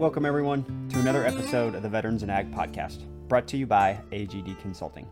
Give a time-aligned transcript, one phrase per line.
[0.00, 4.00] Welcome, everyone, to another episode of the Veterans and Ag podcast, brought to you by
[4.12, 5.06] AGD Consulting.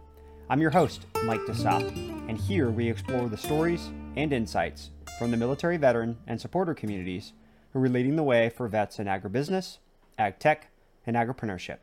[0.48, 1.86] I'm your host, Mike DeSop,
[2.26, 4.88] and here we explore the stories and insights
[5.18, 7.34] from the military veteran and supporter communities
[7.74, 9.76] who are leading the way for vets in agribusiness,
[10.18, 10.68] ag tech,
[11.06, 11.80] and agripreneurship.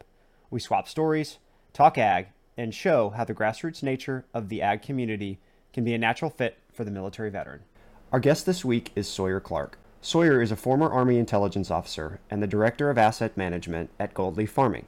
[0.49, 1.37] We swap stories,
[1.73, 5.37] talk ag, and show how the grassroots nature of the ag community
[5.73, 7.65] can be a natural fit for the military veteran.
[8.11, 9.77] Our guest this week is Sawyer Clark.
[10.05, 14.37] Sawyer is a former Army intelligence officer and the director of asset management at Gold
[14.37, 14.85] Leaf Farming.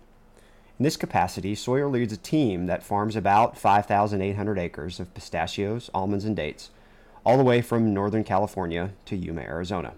[0.78, 6.24] In this capacity, Sawyer leads a team that farms about 5,800 acres of pistachios, almonds,
[6.24, 6.70] and dates,
[7.26, 9.96] all the way from Northern California to Yuma, Arizona.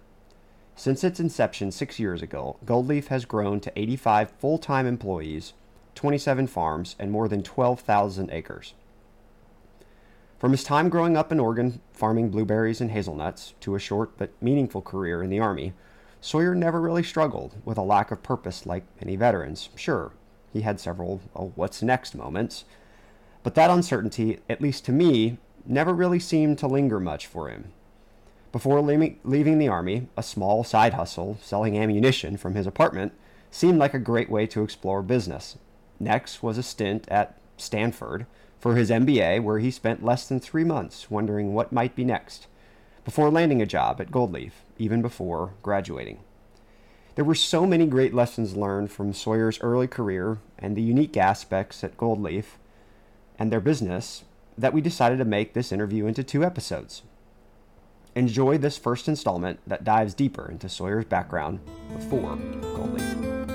[0.78, 5.52] Since its inception six years ago, Gold Leaf has grown to 85 full time employees,
[5.95, 8.73] 27 farms, and more than 12,000 acres.
[10.40, 14.32] From his time growing up in Oregon farming blueberries and hazelnuts to a short but
[14.42, 15.74] meaningful career in the Army,
[16.22, 19.68] Sawyer never really struggled with a lack of purpose like many veterans.
[19.76, 20.14] Sure,
[20.54, 22.64] he had several oh, what's next moments,
[23.44, 27.74] but that uncertainty, at least to me, never really seemed to linger much for him.
[28.53, 33.12] Before leaving the Army, a small side hustle selling ammunition from his apartment
[33.52, 35.58] seemed like a great way to explore business.
[36.00, 38.26] Next was a stint at Stanford
[38.60, 42.48] for his MBA, where he spent less than three months wondering what might be next,
[43.06, 46.20] before landing a job at Gold Leaf, even before graduating.
[47.16, 51.84] There were so many great lessons learned from Sawyer's early career and the unique aspects
[51.84, 52.58] at Gold Leaf
[53.38, 54.24] and their business
[54.58, 57.02] that we decided to make this interview into two episodes.
[58.16, 61.60] Enjoy this first installment that dives deeper into Sawyer's background
[61.94, 62.38] before
[62.76, 63.50] Gold Leaf.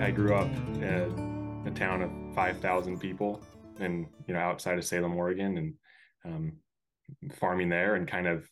[0.00, 0.48] I grew up
[0.82, 1.29] in
[1.70, 3.40] a town of 5,000 people
[3.78, 5.74] and, you know, outside of Salem, Oregon and
[6.24, 6.52] um,
[7.34, 8.48] farming there and kind of,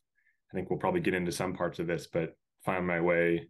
[0.52, 3.48] I think we'll probably get into some parts of this, but find my way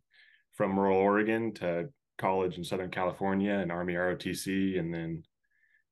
[0.55, 5.23] from rural Oregon to college in Southern California and Army ROTC and then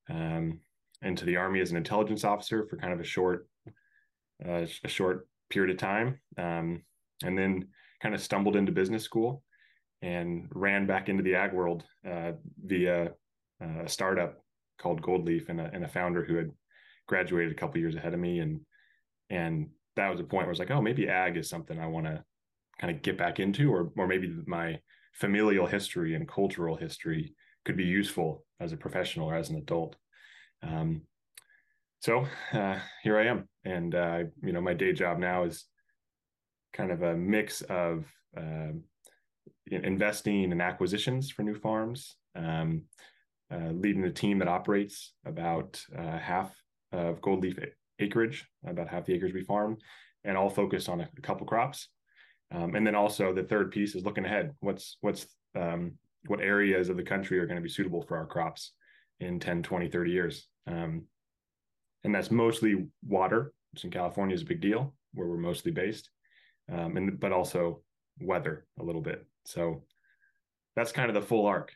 [0.09, 0.59] um,
[1.01, 3.47] into the Army as an intelligence officer for kind of a short,
[4.45, 6.19] uh, a short period of time.
[6.37, 6.83] Um,
[7.23, 7.67] and then
[8.01, 9.43] kind of stumbled into business school
[10.01, 12.31] and ran back into the ag world uh,
[12.63, 13.11] via
[13.63, 14.41] uh, a startup
[14.79, 16.51] called Gold Leaf and a, and a founder who had
[17.07, 18.39] graduated a couple years ahead of me.
[18.39, 18.61] And,
[19.29, 21.87] and that was a point where I was like, oh, maybe ag is something I
[21.87, 22.23] want to
[22.79, 24.79] kind of get back into, or, or maybe my
[25.13, 27.33] familial history and cultural history
[27.65, 29.95] could be useful as a professional or as an adult.
[30.61, 31.01] Um,
[31.99, 35.65] so uh, here I am, and uh, you know my day job now is
[36.73, 38.05] kind of a mix of
[38.37, 38.71] uh,
[39.69, 42.83] investing and acquisitions for new farms, um,
[43.51, 46.55] uh, leading a team that operates about uh, half
[46.91, 47.57] of gold leaf
[47.99, 49.77] acreage, about half the acres we farm,
[50.23, 51.89] and all focused on a, a couple crops.
[52.51, 54.53] Um, and then also the third piece is looking ahead.
[54.59, 55.93] What's what's um,
[56.27, 58.73] what areas of the country are going to be suitable for our crops
[59.19, 60.47] in 10, 20, 30 years.
[60.67, 61.05] Um,
[62.03, 66.09] and that's mostly water, which in California is a big deal, where we're mostly based,
[66.71, 67.81] um, and but also
[68.21, 69.25] weather a little bit.
[69.45, 69.83] So
[70.75, 71.73] that's kind of the full arc.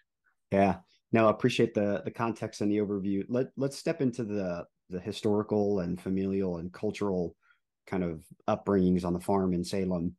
[0.52, 0.78] Yeah.
[1.11, 3.23] No, I appreciate the the context and the overview.
[3.27, 7.35] Let let's step into the the historical and familial and cultural
[7.88, 10.16] kind of upbringings on the farm in Salem.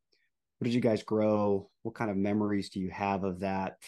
[0.59, 1.71] What did you guys grow?
[1.83, 3.79] What kind of memories do you have of that?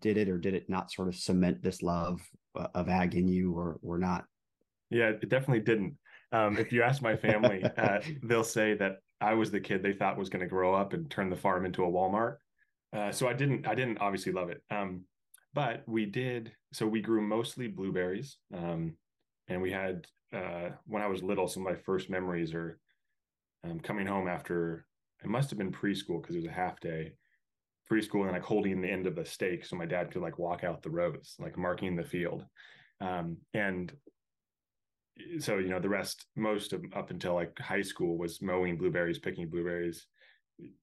[0.00, 2.20] Did it or did it not sort of cement this love
[2.56, 4.24] uh, of ag in you or or not?
[4.90, 5.96] Yeah, it definitely didn't.
[6.32, 9.92] Um, if you ask my family, uh, they'll say that I was the kid they
[9.92, 12.36] thought was going to grow up and turn the farm into a Walmart.
[12.92, 13.66] Uh, so I didn't.
[13.66, 14.62] I didn't obviously love it.
[14.70, 15.04] Um,
[15.54, 18.94] but we did so we grew mostly blueberries um,
[19.48, 22.78] and we had uh, when i was little some of my first memories are
[23.64, 24.86] um, coming home after
[25.22, 27.12] it must have been preschool because it was a half day
[27.90, 30.64] preschool and like holding the end of a stake so my dad could like walk
[30.64, 32.44] out the rows like marking the field.
[33.00, 33.92] Um, and
[35.38, 39.18] so you know the rest most of up until like high school was mowing blueberries
[39.18, 40.06] picking blueberries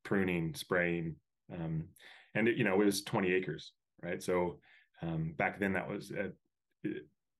[0.06, 1.16] pruning spraying
[1.54, 1.86] um,
[2.34, 4.22] and it, you know it was 20 acres right?
[4.22, 4.60] So
[5.02, 6.90] um, back then, that was uh,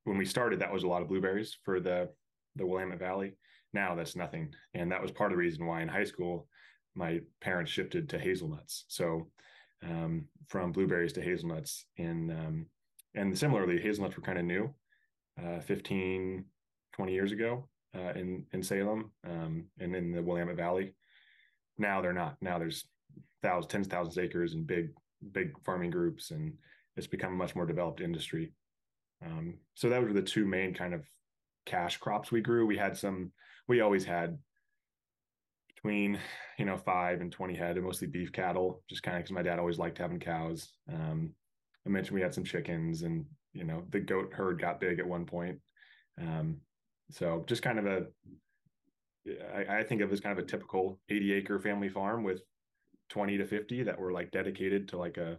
[0.04, 0.60] when we started.
[0.60, 2.10] That was a lot of blueberries for the
[2.56, 3.34] the Willamette Valley.
[3.74, 6.48] Now that's nothing, and that was part of the reason why in high school
[6.96, 8.86] my parents shifted to hazelnuts.
[8.88, 9.28] So
[9.84, 12.66] um, from blueberries to hazelnuts, and um,
[13.16, 14.74] and similarly, hazelnuts were kind of new,
[15.42, 16.46] uh, 15,
[16.94, 20.94] 20 years ago uh, in in Salem um, and in the Willamette Valley.
[21.78, 22.38] Now they're not.
[22.42, 22.86] Now there's
[23.42, 24.90] thousands, tens of thousands of acres and big
[25.32, 26.54] big farming groups, and
[26.96, 28.52] it's become a much more developed industry.
[29.26, 31.04] Um, so that were the two main kind of
[31.66, 32.66] cash crops we grew.
[32.66, 33.32] We had some.
[33.68, 34.38] We always had
[35.82, 36.20] between
[36.58, 39.42] you know five and 20 head and mostly beef cattle just kind of because my
[39.42, 41.32] dad always liked having cows um,
[41.86, 45.08] i mentioned we had some chickens and you know the goat herd got big at
[45.08, 45.60] one point
[46.22, 46.58] um,
[47.10, 48.06] so just kind of a
[49.56, 52.42] I, I think of as kind of a typical 80 acre family farm with
[53.12, 55.38] 20 to 50 that were like dedicated to like a,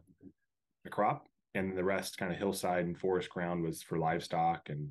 [0.87, 4.89] a crop and the rest kind of hillside and forest ground was for livestock and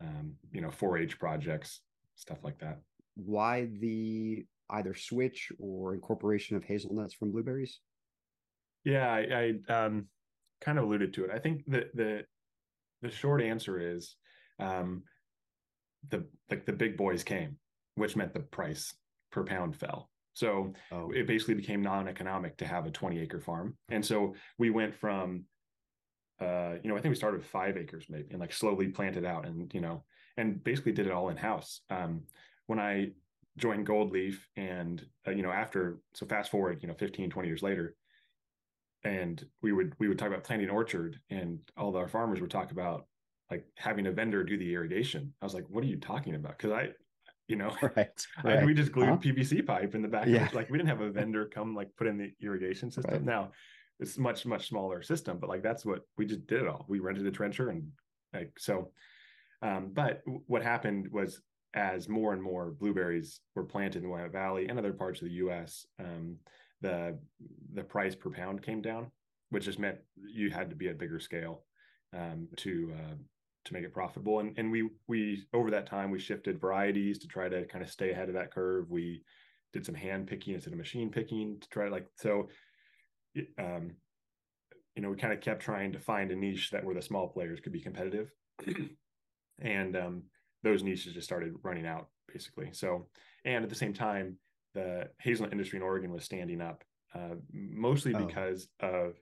[0.00, 1.80] um, you know 4-h projects
[2.16, 2.78] stuff like that
[3.16, 7.80] why the either switch or incorporation of hazelnuts from blueberries?
[8.84, 10.06] Yeah, I, I um,
[10.60, 11.30] kind of alluded to it.
[11.32, 12.24] I think the the
[13.02, 14.16] the short answer is
[14.60, 15.02] um,
[16.08, 17.56] the like the big boys came,
[17.96, 18.94] which meant the price
[19.32, 20.10] per pound fell.
[20.36, 21.10] So oh.
[21.12, 23.74] it basically became non-economic to have a 20 acre farm.
[23.88, 25.44] And so we went from
[26.38, 29.24] uh, you know, I think we started with five acres maybe and like slowly planted
[29.24, 30.04] out and, you know,
[30.36, 31.80] and basically did it all in house.
[31.88, 32.24] Um,
[32.66, 33.12] when I
[33.56, 37.48] joined Gold Leaf and, uh, you know, after, so fast forward, you know, 15, 20
[37.48, 37.94] years later,
[39.02, 42.70] and we would, we would talk about planting orchard and all our farmers would talk
[42.70, 43.06] about
[43.50, 45.32] like having a vendor do the irrigation.
[45.40, 46.58] I was like, what are you talking about?
[46.58, 46.90] Cause I,
[47.48, 48.64] you know, right, right.
[48.64, 49.16] we just glued huh?
[49.16, 50.26] PVC pipe in the back.
[50.26, 50.48] Yeah.
[50.52, 53.14] Like we didn't have a vendor come like put in the irrigation system.
[53.14, 53.24] Right.
[53.24, 53.52] Now
[53.98, 56.84] it's much, much smaller system, but like, that's what we just did it all.
[56.88, 57.88] We rented a trencher and
[58.34, 58.90] like, so,
[59.62, 61.40] um, but what happened was
[61.72, 65.28] as more and more blueberries were planted in the Willamette Valley and other parts of
[65.28, 66.36] the U.S., um,
[66.82, 67.18] the
[67.72, 69.10] the price per pound came down,
[69.48, 69.96] which just meant
[70.28, 71.64] you had to be at bigger scale
[72.14, 73.14] um, to uh,
[73.66, 74.40] to make it profitable.
[74.40, 77.90] And and we we over that time we shifted varieties to try to kind of
[77.90, 78.90] stay ahead of that curve.
[78.90, 79.22] We
[79.72, 82.48] did some hand picking instead of machine picking to try to like so.
[83.58, 83.92] Um,
[84.94, 87.28] you know, we kind of kept trying to find a niche that where the small
[87.28, 88.30] players could be competitive,
[89.60, 90.22] and um,
[90.62, 92.70] those niches just started running out basically.
[92.72, 93.08] So,
[93.44, 94.36] and at the same time,
[94.74, 96.82] the hazelnut industry in Oregon was standing up,
[97.14, 98.24] uh, mostly oh.
[98.24, 99.14] because of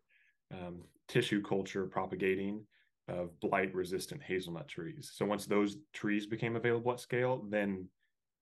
[0.52, 2.64] um, tissue culture propagating
[3.08, 5.12] of blight resistant hazelnut trees.
[5.14, 7.88] So once those trees became available at scale, then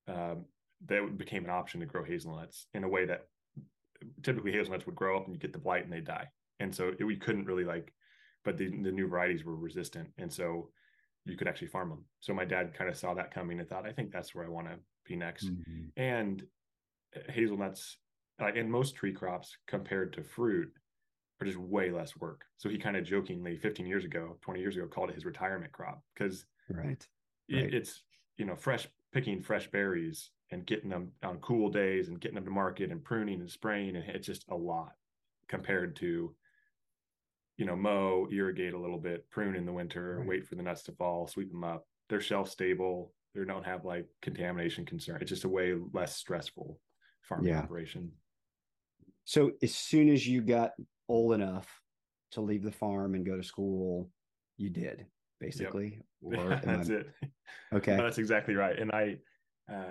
[0.08, 0.44] um,
[0.86, 3.26] that became an option to grow hazelnuts in a way that
[4.22, 6.28] typically hazelnuts would grow up and you get the blight and they die.
[6.60, 7.92] And so it, we couldn't really like,
[8.44, 10.08] but the, the new varieties were resistant.
[10.18, 10.70] And so
[11.24, 12.04] you could actually farm them.
[12.20, 14.48] So my dad kind of saw that coming and thought, I think that's where I
[14.48, 15.46] want to be next.
[15.46, 16.00] Mm-hmm.
[16.00, 16.42] And
[17.16, 17.96] uh, hazelnuts,
[18.40, 20.72] like in most tree crops compared to fruit,
[21.42, 22.44] are just way less work.
[22.56, 25.72] So he kind of jokingly 15 years ago, 20 years ago, called it his retirement
[25.72, 27.06] crop because right.
[27.48, 28.02] It, it's,
[28.36, 32.44] you know, fresh picking fresh berries and getting them on cool days and getting them
[32.44, 33.96] to market and pruning and spraying.
[33.96, 34.92] And it's just a lot
[35.48, 36.34] compared to
[37.56, 40.26] you know, mow, irrigate a little bit, prune in the winter, right.
[40.26, 41.86] wait for the nuts to fall, sweep them up.
[42.08, 43.12] They're shelf stable.
[43.34, 45.18] They don't have like contamination concern.
[45.20, 46.78] It's just a way less stressful
[47.22, 47.60] farming yeah.
[47.60, 48.10] operation.
[49.24, 50.72] So as soon as you got
[51.08, 51.68] old enough
[52.32, 54.10] to leave the farm and go to school,
[54.56, 55.06] you did
[55.40, 55.84] basically.
[55.84, 56.02] Yep.
[56.24, 56.94] Or that's I...
[56.94, 57.06] it.
[57.74, 57.96] Okay.
[57.96, 58.78] that's exactly right.
[58.78, 59.16] And I,
[59.68, 59.90] uh,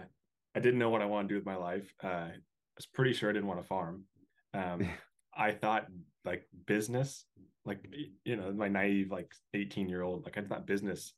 [0.56, 1.94] I didn't know what I wanted to do with my life.
[2.02, 2.32] Uh, I
[2.78, 4.06] was pretty sure I didn't want to farm.
[4.54, 4.88] Um,
[5.36, 5.88] I thought
[6.24, 7.26] like business
[7.66, 7.86] like
[8.26, 11.14] you know my naive like 18 year old like i thought business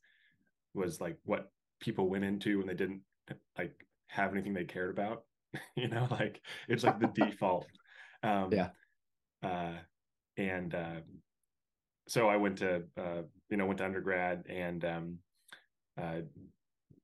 [0.74, 1.50] was like what
[1.80, 3.00] people went into when they didn't
[3.56, 3.72] like
[4.08, 5.24] have anything they cared about
[5.76, 7.66] you know like it's like the default
[8.24, 8.68] um yeah
[9.42, 9.72] uh
[10.36, 11.00] and uh
[12.08, 15.18] so i went to uh you know went to undergrad and um
[16.00, 16.20] uh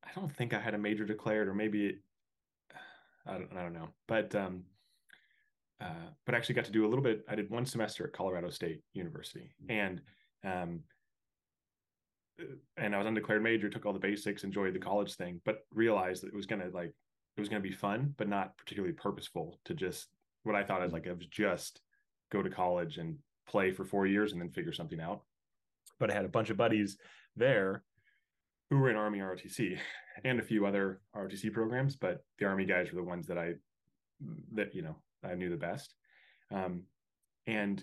[0.04, 1.98] i don't think i had a major declared or maybe
[3.26, 4.64] I don't, I don't know but um
[5.80, 7.24] uh, but actually got to do a little bit.
[7.28, 10.00] I did one semester at Colorado State University, and
[10.44, 10.80] um,
[12.38, 12.44] uh,
[12.76, 16.22] and I was undeclared major, took all the basics, enjoyed the college thing, but realized
[16.22, 16.92] that it was gonna like
[17.36, 20.08] it was gonna be fun, but not particularly purposeful to just
[20.42, 21.80] what I thought as like was just
[22.30, 23.16] go to college and
[23.49, 25.23] play for four years and then figure something out.
[25.99, 26.97] But I had a bunch of buddies
[27.37, 27.82] there
[28.70, 29.78] who were in Army ROTC
[30.25, 33.54] and a few other ROTC programs, but the Army guys were the ones that I
[34.52, 35.94] that you know I knew the best.
[36.50, 36.85] Um,
[37.47, 37.82] and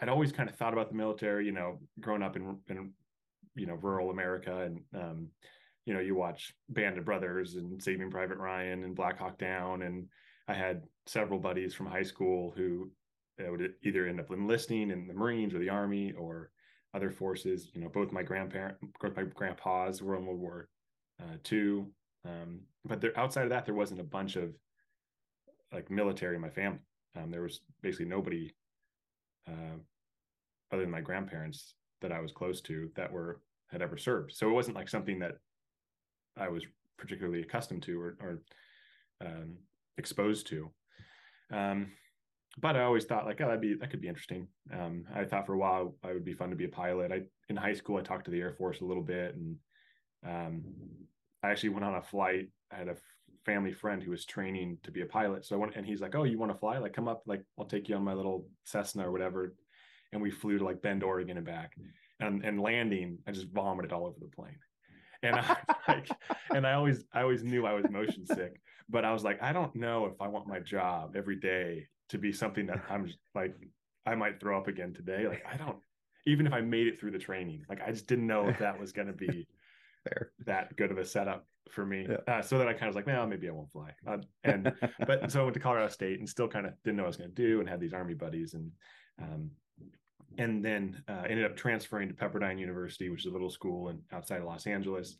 [0.00, 2.92] I'd always kind of thought about the military, you know, growing up in, in
[3.54, 5.28] you know, rural America and, um,
[5.86, 9.82] you know, you watch Band of Brothers and Saving Private Ryan and Black Hawk Down.
[9.82, 10.08] And
[10.48, 12.90] I had several buddies from high school who
[13.38, 16.50] would either end up enlisting in the Marines or the Army or
[16.94, 17.70] other forces.
[17.74, 20.68] You know, both my grandparent, my grandpas were in World War
[21.20, 21.86] uh, II.
[22.24, 24.54] Um, but there, outside of that, there wasn't a bunch of
[25.72, 26.78] like military in my family.
[27.16, 28.54] Um, there was basically nobody
[29.48, 29.78] uh,
[30.72, 34.32] other than my grandparents that I was close to that were had ever served.
[34.32, 35.32] So it wasn't like something that
[36.36, 36.64] I was
[36.98, 38.42] particularly accustomed to or, or
[39.24, 39.56] um,
[39.98, 40.70] exposed to.
[41.52, 41.92] Um,
[42.58, 44.48] but I always thought like, oh, that'd be that could be interesting.
[44.72, 47.12] Um, I thought for a while I would be fun to be a pilot.
[47.12, 49.56] I in high school I talked to the Air Force a little bit, and
[50.26, 50.64] um,
[51.42, 52.48] I actually went on a flight.
[52.72, 52.96] I had a
[53.44, 56.14] family friend who was training to be a pilot, so I went and he's like,
[56.14, 56.78] "Oh, you want to fly?
[56.78, 57.22] Like, come up.
[57.26, 59.54] Like, I'll take you on my little Cessna or whatever."
[60.12, 61.72] And we flew to like Bend, Oregon, and back.
[62.20, 64.58] And and landing, I just vomited all over the plane
[65.22, 65.56] and I
[65.88, 66.08] like,
[66.54, 69.52] and I always I always knew I was motion sick, but I was like, I
[69.52, 73.18] don't know if I want my job every day to be something that I'm just
[73.34, 73.54] like
[74.04, 75.26] I might throw up again today.
[75.28, 75.78] Like I don't
[76.26, 78.78] even if I made it through the training, like I just didn't know if that
[78.78, 79.46] was going to be
[80.04, 80.32] Fair.
[80.46, 82.06] that good of a setup for me.
[82.08, 82.34] Yeah.
[82.34, 83.90] Uh, so that I kind of was like, well, maybe I won't fly.
[84.06, 84.72] Uh, and
[85.06, 87.10] but so I went to Colorado State and still kind of didn't know what I
[87.10, 88.70] was going to do and had these army buddies and
[89.20, 89.50] um,
[90.38, 94.00] and then uh, ended up transferring to Pepperdine University, which is a little school in
[94.12, 95.16] outside of Los Angeles.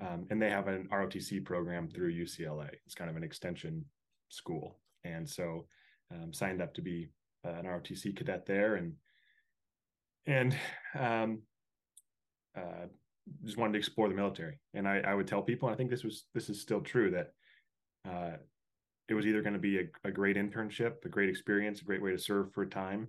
[0.00, 2.70] Um, and they have an ROTC program through UCLA.
[2.86, 3.84] It's kind of an extension
[4.28, 5.66] school, and so
[6.12, 7.10] um, signed up to be
[7.44, 8.92] uh, an ROTC cadet there, and
[10.26, 10.56] and
[10.98, 11.42] um,
[12.56, 12.86] uh,
[13.44, 14.58] just wanted to explore the military.
[14.74, 17.10] And I, I, would tell people, and I think this was this is still true
[17.10, 17.32] that
[18.08, 18.36] uh,
[19.08, 22.02] it was either going to be a, a, great internship, a great experience, a great
[22.02, 23.08] way to serve for a time,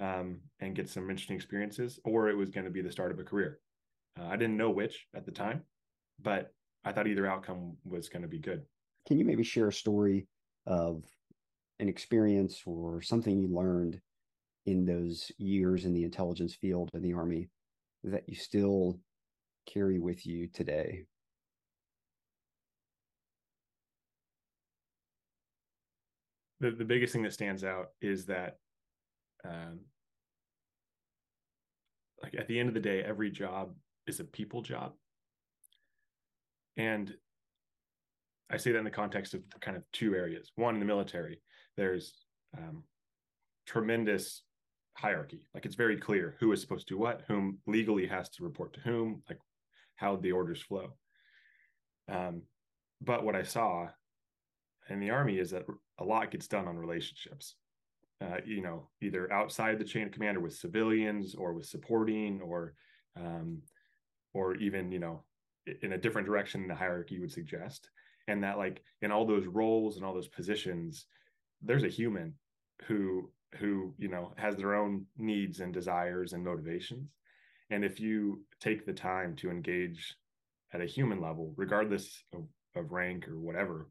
[0.00, 3.18] um, and get some interesting experiences, or it was going to be the start of
[3.18, 3.58] a career.
[4.18, 5.62] Uh, I didn't know which at the time,
[6.22, 6.52] but
[6.84, 8.62] I thought either outcome was going to be good.
[9.06, 10.26] Can you maybe share a story
[10.66, 11.04] of
[11.80, 14.00] an experience or something you learned
[14.66, 17.48] in those years in the intelligence field in the Army
[18.04, 19.00] that you still
[19.66, 21.04] carry with you today?
[26.60, 28.58] The, the biggest thing that stands out is that
[29.44, 29.80] um,
[32.22, 33.74] like at the end of the day, every job
[34.06, 34.92] is a people job.
[36.78, 37.12] And
[38.50, 40.52] I say that in the context of kind of two areas.
[40.54, 41.40] One, in the military,
[41.76, 42.14] there's
[42.56, 42.84] um,
[43.66, 44.42] tremendous
[44.94, 45.46] hierarchy.
[45.54, 48.72] Like it's very clear who is supposed to do what, whom legally has to report
[48.74, 49.38] to whom, like
[49.96, 50.94] how the orders flow.
[52.08, 52.42] Um,
[53.02, 53.88] but what I saw
[54.88, 55.66] in the army is that
[55.98, 57.56] a lot gets done on relationships
[58.20, 62.40] uh, you know, either outside the chain of command or with civilians or with supporting
[62.40, 62.74] or,
[63.16, 63.62] um,
[64.34, 65.22] or even, you know,
[65.82, 67.88] in a different direction the hierarchy would suggest.
[68.26, 71.06] And that like in all those roles and all those positions,
[71.62, 72.34] there's a human
[72.86, 77.10] who, who, you know, has their own needs and desires and motivations.
[77.70, 80.14] And if you take the time to engage
[80.72, 82.44] at a human level, regardless of,
[82.76, 83.88] of rank or whatever,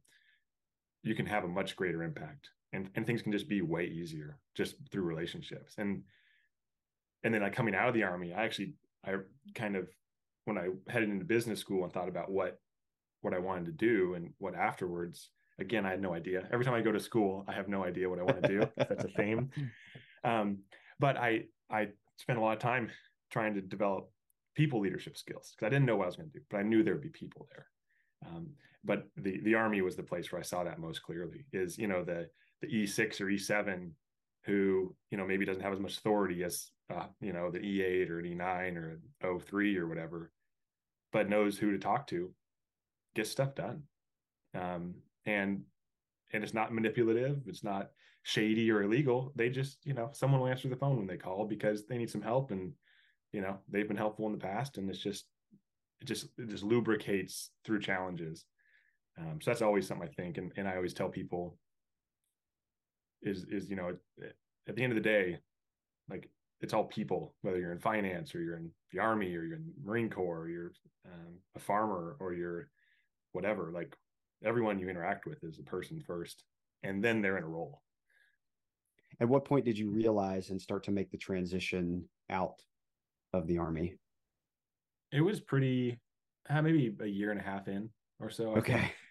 [1.04, 4.38] you can have a much greater impact and and things can just be way easier
[4.56, 6.04] just through relationships and
[7.24, 8.74] and then like coming out of the army i actually
[9.06, 9.14] i
[9.56, 9.88] kind of
[10.48, 12.60] when i headed into business school and thought about what
[13.22, 16.48] what i wanted to do and what afterwards again i had no idea.
[16.52, 18.62] Every time i go to school i have no idea what i want to do
[18.62, 19.50] If that's a theme.
[20.24, 20.60] Um,
[21.00, 22.90] but i i spent a lot of time
[23.32, 24.10] trying to develop
[24.56, 26.64] people leadership skills because i didn't know what i was going to do but i
[26.64, 27.68] knew there would be people there.
[28.26, 28.48] Um,
[28.84, 31.88] but the the army was the place where i saw that most clearly is you
[31.88, 32.30] know the
[32.62, 33.92] the E6 or E7
[34.46, 38.10] who, you know, maybe doesn't have as much authority as, uh, you know, the E8
[38.10, 40.32] or an E9 or an 03 or whatever,
[41.12, 42.32] but knows who to talk to,
[43.16, 43.84] get stuff done.
[44.54, 44.96] Um,
[45.26, 45.64] and,
[46.34, 47.42] and it's not manipulative.
[47.48, 47.90] It's not
[48.24, 49.32] shady or illegal.
[49.36, 52.10] They just, you know, someone will answer the phone when they call because they need
[52.10, 52.74] some help and,
[53.32, 55.26] you know, they've been helpful in the past and it's just,
[56.02, 58.46] it just, it just lubricates through challenges.
[59.18, 60.38] Um, so that's always something I think.
[60.38, 61.58] And, and I always tell people,
[63.22, 63.96] is is you know
[64.68, 65.38] at the end of the day
[66.10, 66.30] like
[66.62, 69.66] it's all people whether you're in finance or you're in the army or you're in
[69.66, 70.72] the marine corps or you're
[71.06, 72.70] um, a farmer or you're
[73.32, 73.96] whatever like
[74.44, 76.44] everyone you interact with is a person first
[76.84, 77.82] and then they're in a role.
[79.20, 82.62] At what point did you realize and start to make the transition out
[83.34, 83.96] of the army?
[85.12, 86.00] It was pretty
[86.50, 88.92] uh, maybe a year and a half in or so okay.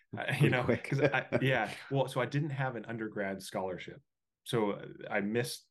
[0.41, 1.01] You know, because
[1.43, 4.01] yeah, well, so I didn't have an undergrad scholarship,
[4.45, 5.67] so uh, I missed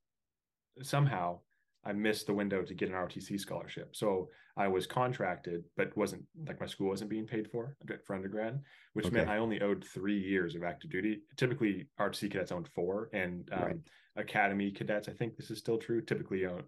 [0.83, 1.39] somehow
[1.85, 3.95] I missed the window to get an ROTC scholarship.
[3.95, 7.75] So I was contracted, but wasn't like my school wasn't being paid for
[8.05, 8.61] for undergrad,
[8.93, 9.15] which okay.
[9.15, 11.21] meant I only owed three years of active duty.
[11.37, 13.77] Typically, ROTC cadets own four, and um, right.
[14.15, 16.63] academy cadets, I think this is still true, typically own,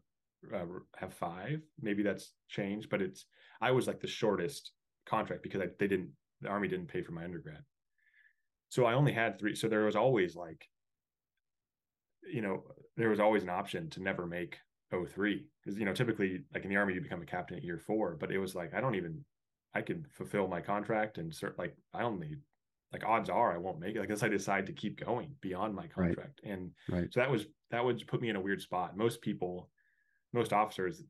[0.54, 0.66] uh,
[0.98, 1.62] have five.
[1.82, 3.26] Maybe that's changed, but it's
[3.60, 4.72] I was like the shortest
[5.08, 7.64] contract because I, they didn't the army didn't pay for my undergrad
[8.70, 10.68] so i only had three so there was always like
[12.32, 12.64] you know
[12.96, 14.58] there was always an option to never make
[14.92, 17.78] 03 because you know typically like in the army you become a captain at year
[17.78, 19.24] four but it was like i don't even
[19.74, 22.38] i could fulfill my contract and cert, like i only
[22.94, 24.00] like odds are I won't make it.
[24.00, 26.40] Like unless I decide to keep going beyond my contract.
[26.44, 26.52] Right.
[26.52, 27.08] And right.
[27.12, 28.96] so that was that would put me in a weird spot.
[28.96, 29.70] Most people,
[30.34, 31.04] most officers,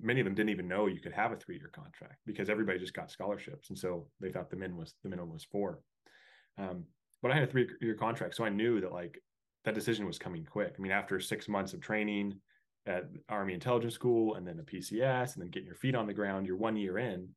[0.00, 2.78] many of them didn't even know you could have a three year contract because everybody
[2.78, 5.80] just got scholarships, and so they thought the min was the minimum was four.
[6.58, 6.84] Um,
[7.22, 9.20] but I had a three year contract, so I knew that like
[9.64, 10.74] that decision was coming quick.
[10.76, 12.40] I mean, after six months of training
[12.86, 16.14] at Army Intelligence School and then a PCS and then getting your feet on the
[16.14, 17.28] ground, you're one year in,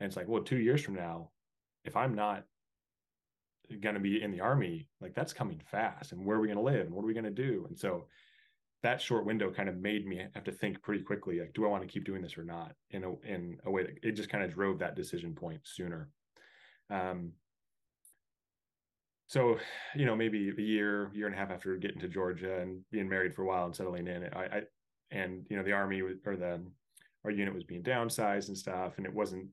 [0.00, 1.30] and it's like, well, two years from now,
[1.84, 2.44] if I'm not
[3.80, 6.12] going to be in the army like that's coming fast.
[6.12, 6.86] And where are we going to live?
[6.86, 7.64] And what are we going to do?
[7.68, 8.06] And so
[8.82, 11.68] that short window kind of made me have to think pretty quickly like do i
[11.68, 14.28] want to keep doing this or not in a in a way that it just
[14.28, 16.08] kind of drove that decision point sooner.
[16.90, 17.32] Um
[19.26, 19.58] so
[19.96, 23.08] you know maybe a year year and a half after getting to georgia and being
[23.08, 24.62] married for a while and settling in i, I
[25.10, 26.60] and you know the army or the
[27.24, 29.46] our unit was being downsized and stuff and it wasn't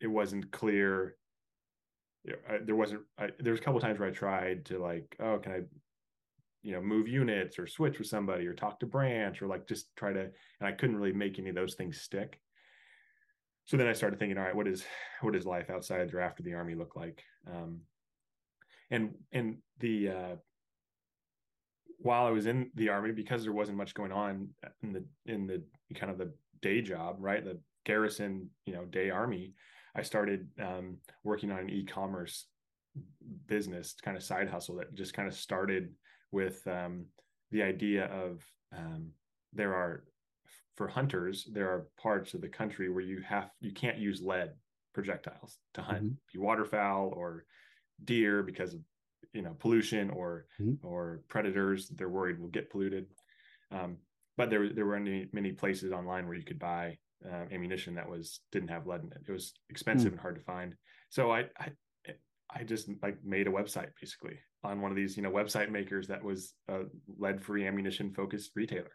[0.00, 1.16] it wasn't clear.
[2.48, 5.38] I, there wasn't I, there was a couple times where I tried to like oh
[5.38, 5.60] can I
[6.62, 9.94] you know move units or switch with somebody or talk to branch or like just
[9.96, 12.40] try to and I couldn't really make any of those things stick.
[13.66, 14.84] So then I started thinking all right what is
[15.20, 17.22] what does life outside the draft or after the army look like?
[17.46, 17.80] Um,
[18.90, 20.36] and and the uh,
[21.98, 24.48] while I was in the army because there wasn't much going on
[24.82, 25.62] in the in the
[25.94, 26.32] kind of the
[26.62, 29.52] day job right the garrison you know day army
[29.96, 32.46] I started um, working on an e-commerce
[33.46, 35.90] business kind of side hustle that just kind of started
[36.32, 37.06] with um,
[37.50, 38.42] the idea of
[38.76, 39.10] um,
[39.52, 40.04] there are
[40.76, 44.52] for hunters there are parts of the country where you have you can't use lead
[44.92, 46.42] projectiles to hunt mm-hmm.
[46.42, 47.44] waterfowl or
[48.04, 48.80] deer because of
[49.32, 50.86] you know pollution or mm-hmm.
[50.86, 53.06] or predators they're worried will get polluted
[53.70, 53.96] um,
[54.36, 58.08] but there there were many many places online where you could buy uh, ammunition that
[58.08, 59.22] was didn't have lead in it.
[59.26, 60.12] It was expensive mm.
[60.12, 60.74] and hard to find.
[61.08, 61.72] So I, I
[62.54, 66.08] I just like made a website basically on one of these you know website makers
[66.08, 66.80] that was a
[67.18, 68.92] lead free ammunition focused retailer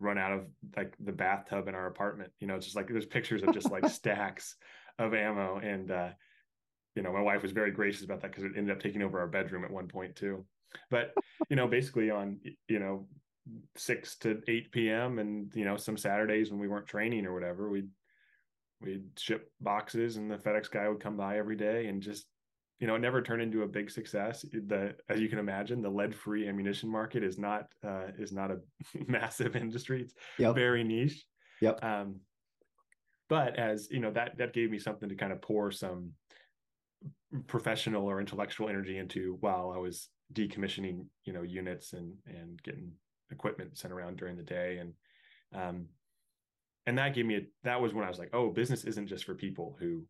[0.00, 3.06] run out of like the bathtub in our apartment you know it's just like there's
[3.06, 4.56] pictures of just like stacks
[4.98, 6.08] of ammo and uh
[6.94, 9.18] you know my wife was very gracious about that because it ended up taking over
[9.20, 10.44] our bedroom at one point too
[10.90, 11.12] but
[11.48, 13.06] you know basically on you know
[13.76, 15.18] 6 to 8 p.m.
[15.18, 17.88] and you know some Saturdays when we weren't training or whatever we'd
[18.80, 22.26] we'd ship boxes and the FedEx guy would come by every day and just
[22.80, 25.88] you know it never turned into a big success the as you can imagine the
[25.88, 28.58] lead free ammunition market is not uh, is not a
[29.06, 30.54] massive industry it's yep.
[30.54, 31.24] very niche
[31.60, 32.16] yep um
[33.28, 36.10] but as you know that that gave me something to kind of pour some
[37.46, 42.92] professional or intellectual energy into while I was decommissioning you know units and and getting
[43.30, 44.78] equipment sent around during the day.
[44.78, 44.92] And
[45.54, 45.86] um
[46.86, 49.24] and that gave me a that was when i was like oh business isn't just
[49.24, 50.02] for people who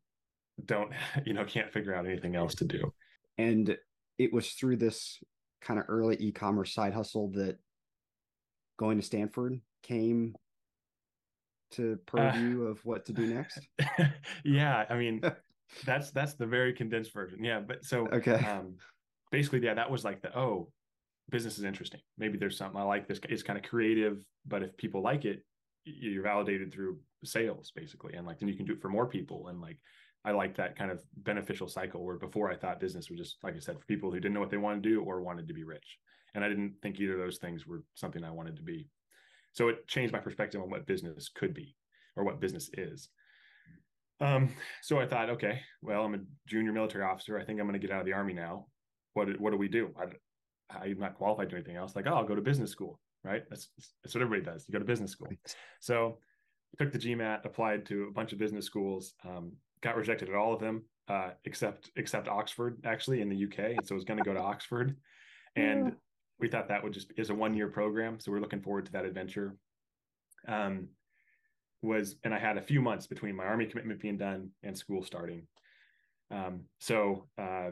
[0.65, 0.91] don't
[1.27, 2.93] you know can't figure out anything else to do.
[3.39, 3.77] And
[4.19, 5.19] it was through this
[5.61, 7.59] kind of early e-commerce side hustle that
[8.79, 10.35] going to stanford came
[11.71, 13.59] to purview uh, of what to do next?
[14.45, 15.23] Yeah i mean
[15.85, 18.75] that's that's the very condensed version yeah but so okay um
[19.31, 20.69] basically yeah that was like the oh
[21.31, 22.01] business is interesting.
[22.19, 23.09] Maybe there's something I like.
[23.09, 25.45] This it's kind of creative, but if people like it,
[25.85, 29.49] you're validated through sales basically, and like then you can do it for more people.
[29.49, 29.79] And like
[30.25, 33.55] I like that kind of beneficial cycle where before I thought business was just like
[33.57, 35.55] I said for people who didn't know what they wanted to do or wanted to
[35.55, 35.99] be rich,
[36.35, 38.89] and I didn't think either of those things were something I wanted to be.
[39.53, 41.77] So it changed my perspective on what business could be
[42.17, 43.09] or what business is.
[44.21, 47.39] Um, so I thought, okay, well, I'm a junior military officer.
[47.39, 48.67] I think I'm going to get out of the army now.
[49.15, 49.91] What what do we do?
[49.99, 51.95] I, I'm not qualified to anything else.
[51.95, 53.43] Like, oh, I'll go to business school, right?
[53.49, 53.69] That's
[54.03, 54.65] that's what everybody does.
[54.69, 55.29] You go to business school.
[55.81, 56.19] So
[56.79, 60.53] took the GMAT, applied to a bunch of business schools, um, got rejected at all
[60.53, 63.77] of them, uh, except except Oxford, actually in the UK.
[63.77, 64.97] And so I was going to go to Oxford,
[65.57, 65.93] and yeah.
[66.41, 68.19] we thought that would just is a one year program.
[68.19, 69.57] So we're looking forward to that adventure.
[70.49, 70.89] Um,
[71.85, 75.05] was and I had a few months between my army commitment being done and school
[75.05, 75.47] starting.
[76.31, 77.71] Um, so uh,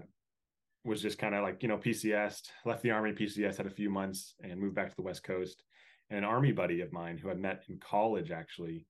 [0.85, 3.90] was just kind of like you know PCS left the army PCS had a few
[3.90, 5.62] months and moved back to the west coast
[6.11, 8.87] and an army buddy of mine who I met in college actually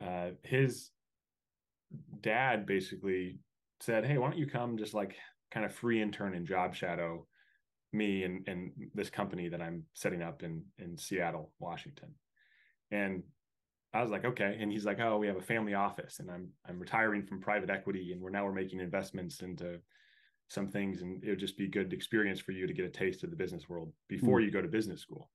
[0.00, 0.90] uh, his
[2.20, 3.38] dad basically
[3.80, 5.16] said hey why don't you come just like
[5.50, 7.26] kind of free intern and job shadow
[7.92, 12.14] me and and this company that I'm setting up in in Seattle Washington
[12.90, 13.22] and
[13.94, 14.58] I was like, okay.
[14.60, 17.70] And he's like, oh, we have a family office and I'm I'm retiring from private
[17.70, 19.80] equity and we're now we're making investments into
[20.48, 22.90] some things and it would just be a good experience for you to get a
[22.90, 24.44] taste of the business world before mm.
[24.44, 25.30] you go to business school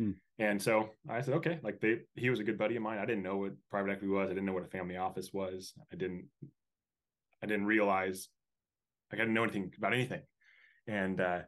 [0.00, 0.14] mm.
[0.38, 3.04] and so i said okay like they he was a good buddy of mine i
[3.04, 5.96] didn't know what private equity was i didn't know what a family office was i
[5.96, 6.24] didn't
[7.42, 8.28] i didn't realize
[9.14, 10.22] like I didn't know anything about anything.
[10.88, 11.40] And uh,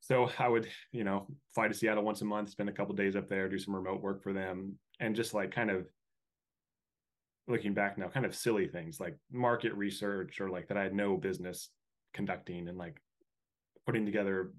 [0.00, 3.16] so I would, you know, fly to Seattle once a month, spend a couple days
[3.16, 5.86] up there, do some remote work for them, and just like kind of
[7.48, 10.94] looking back now, kind of silly things like market research or like that I had
[10.94, 11.70] no business
[12.14, 13.00] conducting and like
[13.86, 14.52] putting together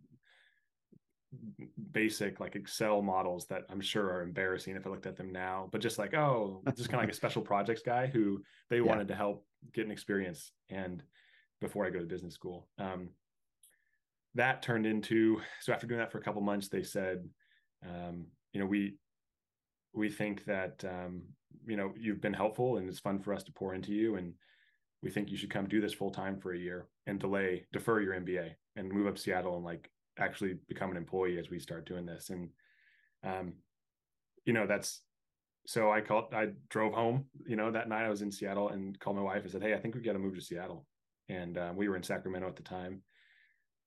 [1.91, 5.69] basic like Excel models that I'm sure are embarrassing if I looked at them now,
[5.71, 8.83] but just like, oh, just kind of like a special projects guy who they yeah.
[8.83, 11.01] wanted to help get an experience and
[11.61, 12.67] before I go to business school.
[12.77, 13.09] Um,
[14.35, 17.27] that turned into so after doing that for a couple months, they said,
[17.87, 18.95] um, you know, we
[19.93, 21.23] we think that um,
[21.65, 24.33] you know you've been helpful and it's fun for us to pour into you, and
[25.01, 27.99] we think you should come do this full time for a year and delay defer
[27.99, 31.59] your MBA and move up to Seattle and like actually become an employee as we
[31.59, 32.29] start doing this.
[32.29, 32.49] And
[33.23, 33.53] um,
[34.45, 35.01] you know, that's
[35.67, 38.99] so I called I drove home, you know, that night I was in Seattle and
[38.99, 40.85] called my wife and said, Hey, I think we got to move to Seattle.
[41.29, 43.01] And uh, we were in Sacramento at the time.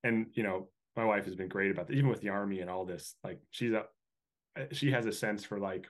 [0.03, 2.69] And, you know, my wife has been great about that, even with the army and
[2.69, 3.15] all this.
[3.23, 3.83] Like she's a
[4.71, 5.85] she has a sense for like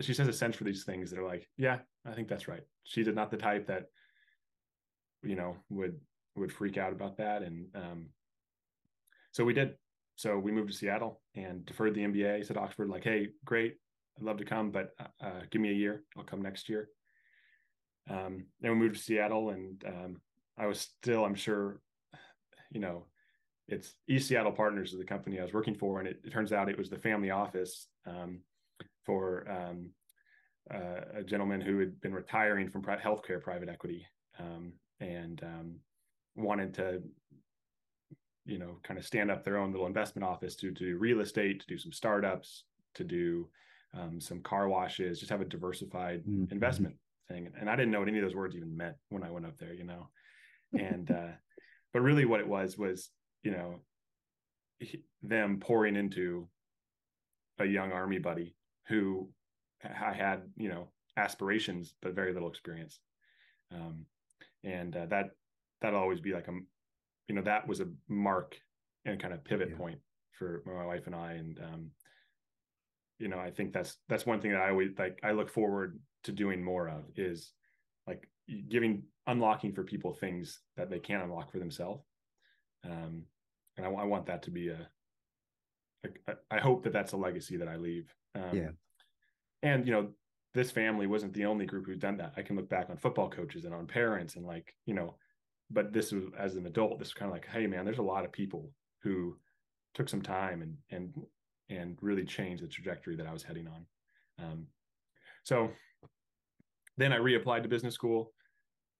[0.00, 2.62] she has a sense for these things that are like, yeah, I think that's right.
[2.84, 3.86] She's not the type that,
[5.22, 5.98] you know, would
[6.36, 7.42] would freak out about that.
[7.42, 8.06] And um,
[9.32, 9.74] so we did.
[10.16, 12.44] So we moved to Seattle and deferred the MBA.
[12.44, 13.76] Said Oxford, like, hey, great,
[14.18, 16.02] I'd love to come, but uh, uh, give me a year.
[16.16, 16.88] I'll come next year.
[18.10, 20.16] Um, then we moved to Seattle, and um,
[20.58, 21.80] I was still, I'm sure,
[22.70, 23.04] you know,
[23.68, 26.52] it's East Seattle Partners is the company I was working for, and it, it turns
[26.52, 28.40] out it was the family office um,
[29.04, 29.90] for um,
[30.72, 34.06] uh, a gentleman who had been retiring from healthcare private equity
[34.38, 35.76] um, and um,
[36.34, 37.02] wanted to
[38.44, 41.20] you know kind of stand up their own little investment office to, to do real
[41.20, 43.48] estate to do some startups to do
[43.98, 46.44] um, some car washes just have a diversified mm-hmm.
[46.50, 46.94] investment
[47.28, 49.46] thing and i didn't know what any of those words even meant when i went
[49.46, 50.08] up there you know
[50.78, 51.32] and uh,
[51.92, 53.10] but really what it was was
[53.42, 53.80] you know
[55.22, 56.48] them pouring into
[57.58, 58.54] a young army buddy
[58.86, 59.28] who
[59.84, 63.00] I had, you know, aspirations but very little experience,
[63.72, 64.06] um,
[64.64, 65.30] and uh, that
[65.80, 66.52] that'll always be like a,
[67.28, 68.56] you know, that was a mark
[69.04, 69.76] and kind of pivot yeah.
[69.76, 69.98] point
[70.32, 71.90] for my wife and I, and um,
[73.18, 75.18] you know, I think that's that's one thing that I always like.
[75.22, 77.52] I look forward to doing more of is
[78.06, 78.28] like
[78.68, 82.04] giving unlocking for people things that they can't unlock for themselves,
[82.84, 83.22] um,
[83.76, 84.88] and I, I want that to be a
[86.50, 88.14] I hope that that's a legacy that I leave.
[88.34, 88.68] Um, yeah.
[89.62, 90.10] and you know
[90.54, 92.32] this family wasn't the only group who's done that.
[92.36, 95.16] I can look back on football coaches and on parents and like you know
[95.70, 98.02] but this was as an adult this was kind of like hey man there's a
[98.02, 98.70] lot of people
[99.02, 99.36] who
[99.94, 101.12] took some time and and
[101.68, 103.86] and really changed the trajectory that i was heading on.
[104.38, 104.66] Um,
[105.42, 105.70] so
[106.96, 108.32] then i reapplied to business school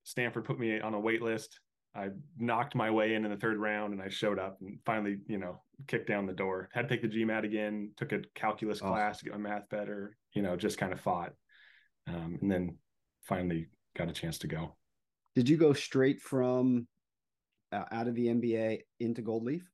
[0.09, 1.61] stanford put me on a wait list
[1.94, 5.18] I knocked my way in in the third round and I showed up and finally,
[5.27, 6.68] you know, kicked down the door.
[6.73, 10.16] Had to take the GMAT again, took a calculus class to get my math better,
[10.35, 11.33] you know, just kind of fought.
[12.07, 12.77] Um, and then
[13.23, 14.77] finally got a chance to go.
[15.35, 16.87] Did you go straight from
[17.73, 19.68] uh, out of the MBA into Gold Leaf?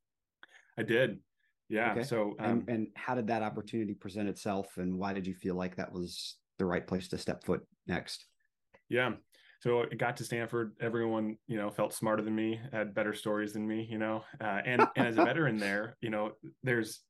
[0.78, 1.18] I did.
[1.68, 1.92] Yeah.
[1.92, 2.02] Okay.
[2.04, 5.54] So, um, and, and how did that opportunity present itself and why did you feel
[5.56, 8.26] like that was the right place to step foot next?
[8.88, 9.12] Yeah
[9.64, 10.72] so it got to Stanford.
[10.78, 14.22] Everyone, you know, felt smarter than me, had better stories than me, you know.
[14.38, 17.00] Uh, and and as a veteran there, you know, there's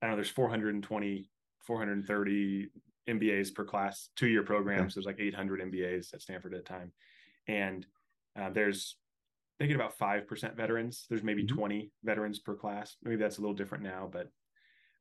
[0.00, 1.28] I don't know, there's 420,
[1.66, 2.68] 430
[3.10, 4.94] MBAs per class, two year programs.
[4.94, 6.92] There's like 800 MBAs at Stanford at a time,
[7.46, 7.84] and
[8.40, 8.96] uh, there's
[9.58, 11.04] they get about five percent veterans.
[11.10, 11.58] There's maybe mm-hmm.
[11.58, 12.96] 20 veterans per class.
[13.02, 14.30] Maybe that's a little different now, but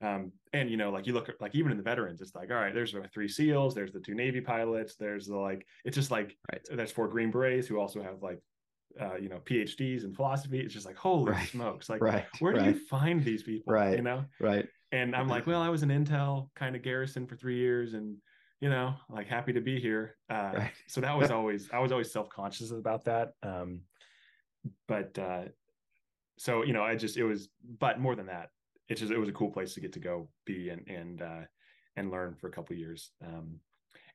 [0.02, 2.52] um, and you know, like you look at like even in the veterans, it's like,
[2.52, 5.96] all right, there's the three SEALs, there's the two Navy pilots, there's the like, it's
[5.96, 6.62] just like right.
[6.72, 8.40] there's four Green Berets who also have like
[9.00, 10.60] uh, you know, PhDs in philosophy.
[10.60, 11.50] It's just like, holy right.
[11.50, 11.90] smokes.
[11.90, 12.26] Like, right.
[12.40, 13.74] where do you find these people?
[13.74, 13.96] Right.
[13.96, 14.26] You know?
[14.40, 14.68] Right.
[14.92, 18.18] And I'm like, well, I was an Intel kind of garrison for three years and,
[18.62, 20.16] you know, like happy to be here.
[20.30, 23.34] Uh, so that was always, I was always self-conscious about that.
[23.44, 23.82] Um,
[24.88, 25.44] but, uh,
[26.38, 28.50] so, you know, I just, it was, but more than that,
[28.90, 31.42] it's just it was a cool place to get to go be and and uh,
[31.96, 33.12] and learn for a couple years.
[33.26, 33.60] Um,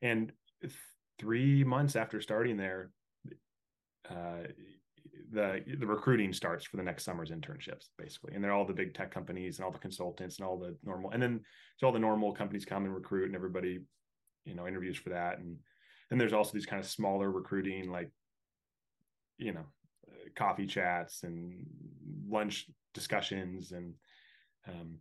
[0.01, 0.31] and
[0.61, 0.73] th-
[1.19, 2.91] three months after starting there,
[4.09, 4.47] uh,
[5.31, 8.93] the the recruiting starts for the next summer's internships basically, and they're all the big
[8.93, 11.41] tech companies and all the consultants and all the normal, and then
[11.77, 13.79] so all the normal companies come and recruit, and everybody,
[14.45, 15.57] you know, interviews for that, and
[16.09, 18.11] then there's also these kind of smaller recruiting like,
[19.37, 19.65] you know,
[20.35, 21.65] coffee chats and
[22.27, 23.93] lunch discussions and
[24.67, 24.97] um,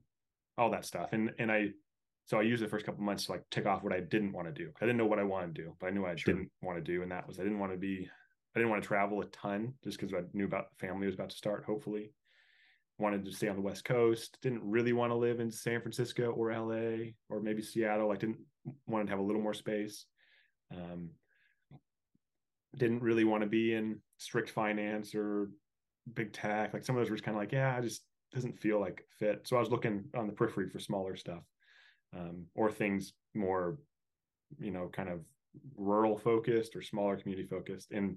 [0.58, 1.12] all that stuff.
[1.12, 1.70] And and I
[2.24, 4.46] so I used the first couple months to like tick off what I didn't want
[4.48, 4.70] to do.
[4.80, 6.34] I didn't know what I wanted to do, but I knew I sure.
[6.34, 8.08] didn't want to do, and that was I didn't want to be
[8.54, 11.14] I didn't want to travel a ton just because I knew about the family was
[11.14, 11.64] about to start.
[11.64, 12.12] Hopefully,
[12.98, 14.38] wanted to stay on the West Coast.
[14.42, 18.08] Didn't really want to live in San Francisco or LA or maybe Seattle.
[18.08, 18.38] Like didn't
[18.86, 20.06] wanted to have a little more space.
[20.70, 21.10] Um,
[22.76, 25.50] didn't really want to be in strict finance or
[26.14, 26.72] big tech.
[26.72, 29.42] Like some of those were kind of like, yeah, I just doesn't feel like fit.
[29.44, 31.42] So I was looking on the periphery for smaller stuff
[32.16, 33.78] um, or things more,
[34.58, 35.20] you know, kind of
[35.76, 37.92] rural focused or smaller community focused.
[37.92, 38.16] And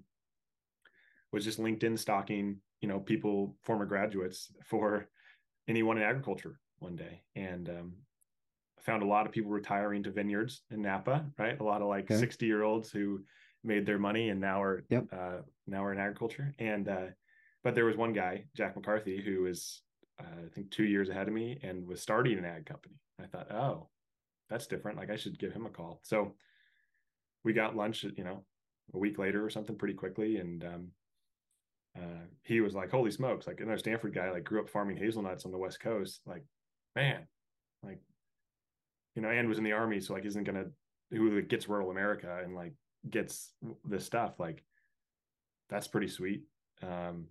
[1.32, 5.10] was just LinkedIn stalking, you know, people, former graduates for
[5.68, 7.24] anyone in agriculture one day.
[7.36, 7.94] And um,
[8.86, 11.60] found a lot of people retiring to vineyards in Napa, right?
[11.60, 13.22] A lot of like 60 year olds who
[13.64, 15.08] made their money and now are, yep.
[15.12, 16.54] uh, now are in agriculture.
[16.60, 17.08] And, uh,
[17.64, 19.82] but there was one guy, Jack McCarthy, who was,
[20.20, 22.96] uh, I think two years ahead of me and was starting an ag company.
[23.22, 23.90] I thought, oh,
[24.50, 24.98] that's different.
[24.98, 26.00] Like I should give him a call.
[26.04, 26.36] So
[27.44, 28.44] we got lunch, you know,
[28.94, 30.38] a week later or something pretty quickly.
[30.38, 30.88] And, um,
[31.98, 35.46] uh, he was like, holy smokes, like another Stanford guy, like grew up farming hazelnuts
[35.46, 36.22] on the West coast.
[36.26, 36.44] Like,
[36.96, 37.28] man,
[37.84, 38.00] like,
[39.16, 40.02] you know, and was in the army.
[40.02, 40.70] So like, isn't going to,
[41.18, 42.74] who gets rural America and like
[43.10, 43.54] gets
[43.86, 44.64] this stuff, like
[45.70, 46.44] that's pretty sweet.
[46.84, 47.28] Um,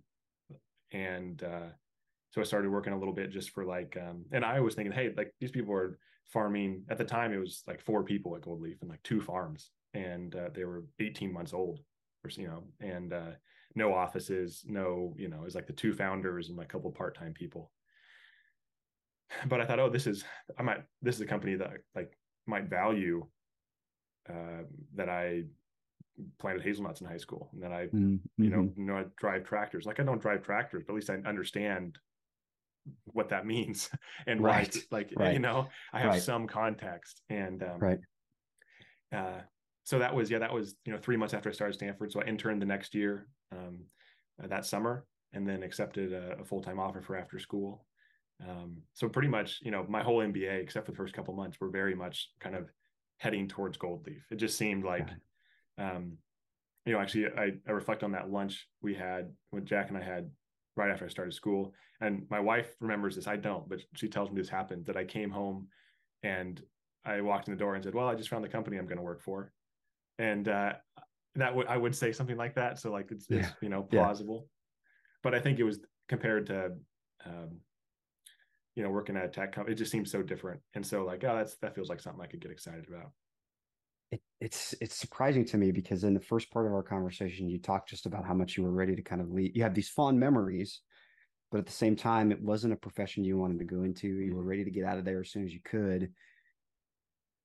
[0.92, 1.68] and, uh,
[2.34, 4.90] so I started working a little bit just for like, um, and I was thinking,
[4.90, 6.00] hey, like these people are
[6.32, 7.32] farming at the time.
[7.32, 10.64] It was like four people at Gold Leaf and like two farms, and uh, they
[10.64, 11.78] were 18 months old,
[12.24, 13.30] or you know, and uh,
[13.76, 16.90] no offices, no, you know, it was like the two founders and like a couple
[16.90, 17.70] part time people.
[19.46, 20.24] But I thought, oh, this is
[20.58, 22.18] I might this is a company that like
[22.48, 23.28] might value
[24.28, 24.64] uh,
[24.96, 25.44] that I
[26.40, 28.16] planted hazelnuts in high school and then I, mm-hmm.
[28.42, 28.86] you know, mm-hmm.
[28.86, 29.86] know I drive tractors.
[29.86, 31.96] Like I don't drive tractors, but at least I understand
[33.06, 33.90] what that means
[34.26, 34.74] and right.
[34.74, 35.32] why like right.
[35.32, 36.22] you know i have right.
[36.22, 37.98] some context and um, right
[39.14, 39.40] uh,
[39.84, 42.20] so that was yeah that was you know three months after i started stanford so
[42.20, 43.78] i interned the next year um,
[44.42, 47.84] uh, that summer and then accepted a, a full-time offer for after school
[48.48, 51.58] um, so pretty much you know my whole mba except for the first couple months
[51.60, 52.68] were very much kind of
[53.18, 55.08] heading towards gold leaf it just seemed like
[55.78, 56.18] um,
[56.84, 60.02] you know actually I, I reflect on that lunch we had when jack and i
[60.02, 60.28] had
[60.76, 61.72] right after I started school.
[62.00, 63.26] And my wife remembers this.
[63.26, 65.68] I don't, but she tells me this happened that I came home
[66.22, 66.60] and
[67.04, 68.98] I walked in the door and said, Well, I just found the company I'm going
[68.98, 69.52] to work for.
[70.18, 70.74] And uh,
[71.36, 72.78] that would, I would say something like that.
[72.78, 73.40] So, like, it's, yeah.
[73.40, 74.42] it's you know, plausible.
[74.42, 74.80] Yeah.
[75.22, 76.72] But I think it was compared to,
[77.26, 77.60] um,
[78.74, 80.60] you know, working at a tech company, it just seems so different.
[80.74, 83.12] And so, like, oh, that's, that feels like something I could get excited about.
[84.14, 87.58] It, it's it's surprising to me because in the first part of our conversation you
[87.58, 89.88] talked just about how much you were ready to kind of leave you have these
[89.88, 90.82] fond memories
[91.50, 94.32] but at the same time it wasn't a profession you wanted to go into you
[94.32, 94.50] were mm-hmm.
[94.50, 96.12] ready to get out of there as soon as you could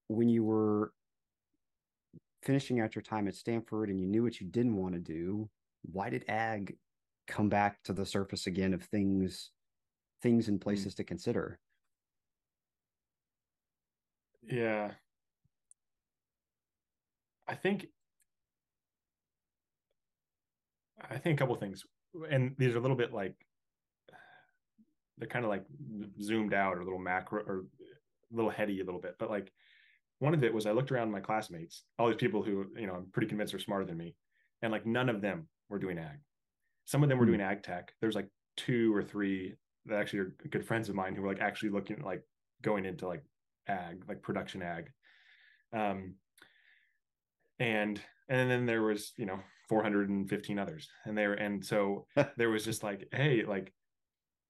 [0.10, 0.94] when you were
[2.44, 5.50] finishing out your time at stanford and you knew what you didn't want to do
[5.92, 6.78] why did ag
[7.28, 9.50] come back to the surface again of things
[10.22, 10.64] things and mm.
[10.64, 10.98] places mm-hmm.
[10.98, 11.60] to consider
[14.44, 14.92] yeah
[17.50, 17.88] I think
[21.10, 21.84] I think a couple things,
[22.30, 23.34] and these are a little bit like
[25.18, 25.66] they're kind of like
[26.22, 27.66] zoomed out or a little macro or
[28.32, 29.16] a little heady a little bit.
[29.18, 29.52] But like
[30.20, 32.94] one of it was I looked around my classmates, all these people who you know
[32.94, 34.16] I'm pretty convinced are smarter than me,
[34.62, 36.20] and like none of them were doing ag.
[36.86, 37.32] Some of them were hmm.
[37.32, 37.94] doing ag tech.
[38.00, 39.56] There's like two or three
[39.88, 42.22] that actually are good friends of mine who were like actually looking like
[42.62, 43.24] going into like
[43.68, 44.92] ag, like production ag.
[45.74, 46.16] Um,
[47.60, 52.06] and and then there was you know 415 others and there and so
[52.38, 53.74] there was just like hey like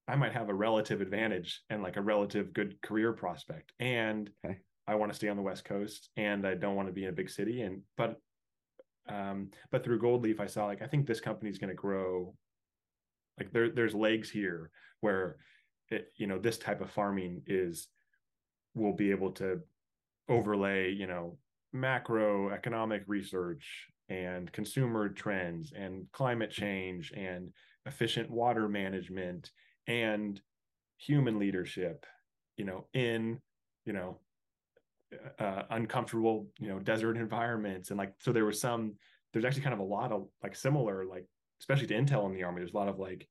[0.08, 4.58] i might have a relative advantage and like a relative good career prospect and okay.
[4.86, 7.10] i want to stay on the west coast and i don't want to be in
[7.10, 8.16] a big city and but
[9.08, 11.74] um but through gold leaf i saw like i think this company is going to
[11.74, 12.34] grow
[13.38, 14.70] like there there's legs here
[15.00, 15.36] where
[15.88, 17.88] it, you know this type of farming is
[18.74, 19.60] will be able to
[20.28, 21.36] overlay you know
[21.74, 27.50] macroeconomic research and consumer trends and climate change and
[27.86, 29.50] efficient water management
[29.86, 30.40] and
[30.98, 32.04] human leadership
[32.56, 33.40] you know in
[33.86, 34.18] you know
[35.38, 37.90] uh, uncomfortable you know desert environments.
[37.90, 38.94] And like so there was some
[39.32, 41.26] there's actually kind of a lot of like similar like
[41.60, 43.26] especially to intel in the army there's a lot of like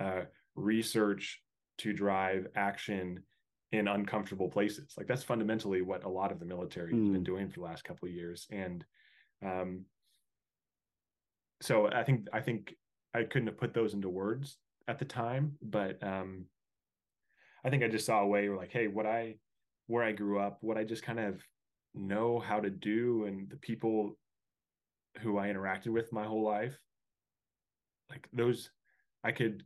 [0.00, 0.22] uh,
[0.54, 1.40] research
[1.78, 3.22] to drive action
[3.72, 4.94] in uncomfortable places.
[4.96, 7.00] Like that's fundamentally what a lot of the military mm.
[7.00, 7.22] has been hmm.
[7.22, 8.46] doing for the last couple of years.
[8.50, 8.84] And
[9.44, 9.84] um,
[11.60, 12.74] so I think I think
[13.14, 16.46] I couldn't have put those into words at the time, but um,
[17.64, 19.34] I think I just saw a way where like, hey, what I
[19.86, 21.42] where I grew up, what I just kind of
[21.94, 24.16] know how to do, and the people
[25.20, 26.78] who I interacted with my whole life,
[28.08, 28.70] like those
[29.22, 29.62] I could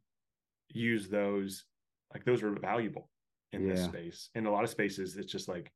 [0.70, 1.64] use those
[2.12, 3.10] like those are valuable
[3.52, 3.74] in yeah.
[3.74, 4.30] this space.
[4.34, 5.72] In a lot of spaces, it's just like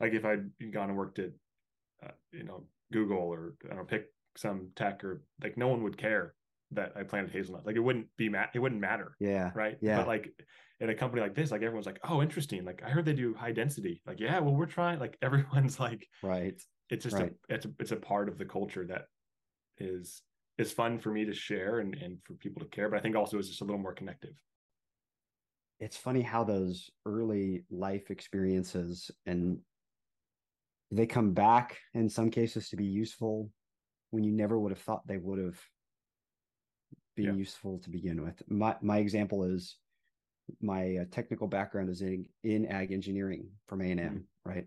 [0.00, 1.30] like if I'd gone and worked at
[2.04, 5.82] uh, you know Google or I don't know, pick some tech or like no one
[5.82, 6.34] would care
[6.72, 7.66] that I planted hazelnut.
[7.66, 9.16] Like it wouldn't be mat it wouldn't matter.
[9.20, 9.50] Yeah.
[9.54, 9.78] Right.
[9.80, 9.98] Yeah.
[9.98, 10.32] But like
[10.80, 12.64] in a company like this, like everyone's like, oh, interesting.
[12.64, 14.02] Like I heard they do high density.
[14.06, 14.98] Like, yeah, well, we're trying.
[14.98, 16.60] Like everyone's like, right.
[16.88, 17.32] It's just right.
[17.50, 19.06] a it's a it's a part of the culture that
[19.78, 20.22] is
[20.58, 22.88] is fun for me to share and and for people to care.
[22.88, 24.34] But I think also is just a little more connective.
[25.78, 29.58] It's funny how those early life experiences and
[30.90, 33.50] they come back in some cases to be useful
[34.10, 35.58] when you never would have thought they would have
[37.16, 37.32] been yeah.
[37.32, 38.40] useful to begin with.
[38.48, 39.76] My my example is
[40.60, 44.06] my uh, technical background is in in ag engineering from A and M.
[44.06, 44.50] Mm-hmm.
[44.50, 44.66] Right,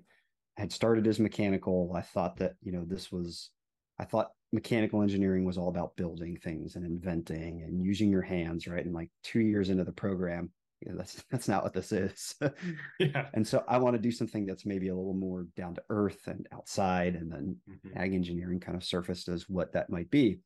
[0.57, 1.93] I had started as mechanical.
[1.95, 3.51] I thought that you know this was,
[3.97, 8.67] I thought mechanical engineering was all about building things and inventing and using your hands.
[8.67, 11.91] Right, and like two years into the program, you know, that's that's not what this
[11.91, 12.35] is.
[12.99, 13.27] yeah.
[13.33, 16.27] And so I want to do something that's maybe a little more down to earth
[16.27, 17.97] and outside, and then mm-hmm.
[17.97, 20.39] ag engineering kind of surfaced as what that might be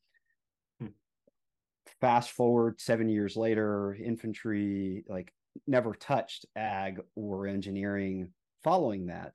[2.04, 5.34] fast forward seven years later, infantry like
[5.68, 8.30] never touched ag or engineering
[8.64, 9.34] following that.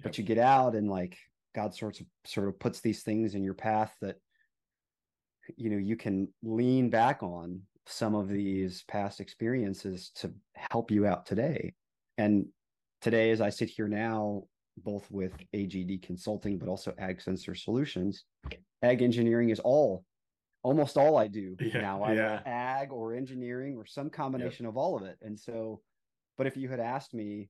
[0.00, 0.02] Yep.
[0.02, 1.16] But you get out and like
[1.54, 4.16] God sorts of sort of puts these things in your path that
[5.56, 11.06] you know you can lean back on some of these past experiences to help you
[11.06, 11.74] out today.
[12.18, 12.46] And
[13.00, 14.44] today, as I sit here now,
[14.76, 18.24] both with AGD Consulting, but also Ag Sensor Solutions,
[18.82, 20.04] ag engineering is all
[20.62, 22.80] almost all I do yeah, now, either yeah.
[22.80, 24.72] ag or engineering or some combination yep.
[24.72, 25.16] of all of it.
[25.22, 25.80] And so,
[26.36, 27.48] but if you had asked me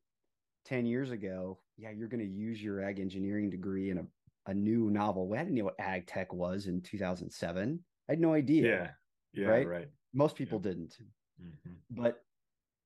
[0.67, 4.05] 10 years ago, yeah, you're going to use your ag engineering degree in a,
[4.47, 5.39] a new novel way.
[5.39, 7.81] I didn't know what ag tech was in 2007.
[8.09, 8.95] I had no idea.
[9.35, 9.43] Yeah.
[9.43, 9.49] Yeah.
[9.49, 9.67] Right.
[9.67, 9.89] right.
[10.19, 10.71] Most people yeah.
[10.71, 10.97] didn't.
[11.43, 12.03] Mm-hmm.
[12.03, 12.23] But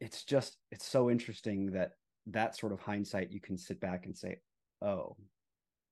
[0.01, 1.93] it's just, it's so interesting that
[2.27, 4.39] that sort of hindsight, you can sit back and say,
[4.81, 5.17] oh,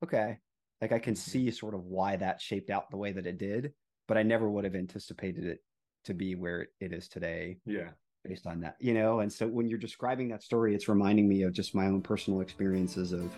[0.05, 0.39] okay.
[0.81, 1.31] Like I can mm-hmm.
[1.31, 3.73] see sort of why that shaped out the way that it did
[4.11, 5.61] but I never would have anticipated it
[6.05, 7.59] to be where it is today.
[7.65, 7.91] Yeah.
[8.25, 11.43] Based on that, you know, and so when you're describing that story, it's reminding me
[11.43, 13.33] of just my own personal experiences of,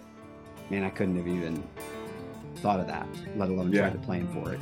[0.71, 1.63] man, I couldn't have even
[2.57, 3.83] thought of that, let alone yeah.
[3.83, 4.61] tried to plan for it.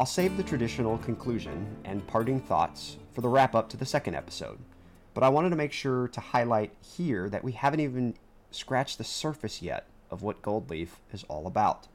[0.00, 4.14] I'll save the traditional conclusion and parting thoughts for the wrap up to the second
[4.14, 4.58] episode,
[5.12, 8.14] but I wanted to make sure to highlight here that we haven't even
[8.50, 11.86] scratched the surface yet of what Gold Leaf is all about.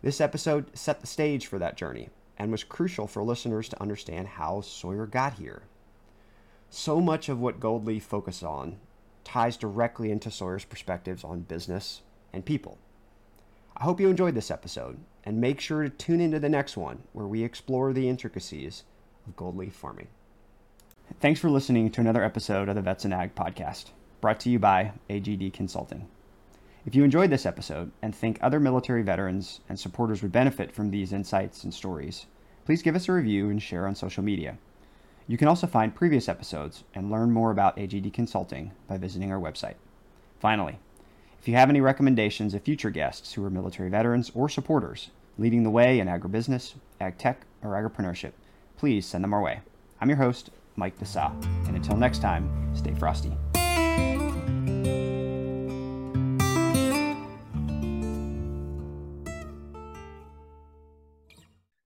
[0.00, 4.28] This episode set the stage for that journey and was crucial for listeners to understand
[4.28, 5.64] how Sawyer got here.
[6.70, 8.78] So much of what Gold Leaf focuses on
[9.24, 12.00] ties directly into Sawyer's perspectives on business
[12.32, 12.78] and people.
[13.80, 17.04] I hope you enjoyed this episode and make sure to tune into the next one
[17.12, 18.82] where we explore the intricacies
[19.24, 20.08] of gold leaf farming.
[21.20, 24.58] Thanks for listening to another episode of the Vets and Ag podcast, brought to you
[24.58, 26.08] by AGD Consulting.
[26.86, 30.90] If you enjoyed this episode and think other military veterans and supporters would benefit from
[30.90, 32.26] these insights and stories,
[32.64, 34.58] please give us a review and share on social media.
[35.28, 39.40] You can also find previous episodes and learn more about AGD Consulting by visiting our
[39.40, 39.76] website.
[40.40, 40.80] Finally,
[41.40, 45.62] if you have any recommendations of future guests who are military veterans or supporters leading
[45.62, 48.32] the way in agribusiness, ag tech, or agripreneurship,
[48.76, 49.60] please send them our way.
[50.00, 51.30] I'm your host, Mike Desa,
[51.66, 53.32] and until next time, stay frosty.